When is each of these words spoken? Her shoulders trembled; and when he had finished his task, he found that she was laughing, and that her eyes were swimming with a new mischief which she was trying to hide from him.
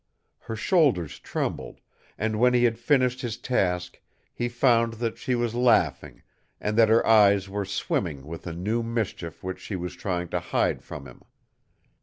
Her 0.39 0.55
shoulders 0.55 1.19
trembled; 1.19 1.79
and 2.17 2.39
when 2.39 2.55
he 2.55 2.63
had 2.63 2.79
finished 2.79 3.21
his 3.21 3.37
task, 3.37 4.01
he 4.33 4.49
found 4.49 4.93
that 4.93 5.19
she 5.19 5.35
was 5.35 5.53
laughing, 5.53 6.23
and 6.59 6.75
that 6.75 6.89
her 6.89 7.05
eyes 7.05 7.47
were 7.47 7.65
swimming 7.65 8.25
with 8.25 8.47
a 8.47 8.53
new 8.53 8.81
mischief 8.81 9.43
which 9.43 9.59
she 9.59 9.75
was 9.75 9.95
trying 9.95 10.29
to 10.29 10.39
hide 10.39 10.81
from 10.81 11.05
him. 11.05 11.21